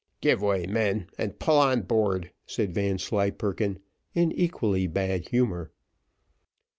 "Give 0.19 0.41
way, 0.41 0.65
men, 0.65 1.09
and 1.19 1.37
pull 1.37 1.59
on 1.59 1.83
board," 1.83 2.31
said 2.47 2.73
Vanslyperken, 2.73 3.77
in 4.15 4.31
equally 4.31 4.87
bad 4.87 5.27
humour. 5.27 5.69